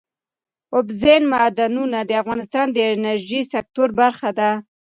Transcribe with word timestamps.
اوبزین 0.75 1.23
معدنونه 1.33 1.99
د 2.05 2.11
افغانستان 2.21 2.67
د 2.71 2.77
انرژۍ 2.93 3.41
سکتور 3.53 3.89
برخه 4.01 4.29
ده. 4.39 4.51